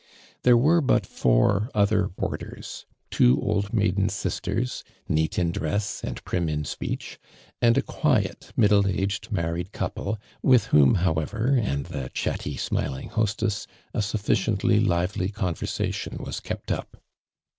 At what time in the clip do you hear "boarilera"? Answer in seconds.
2.07-2.85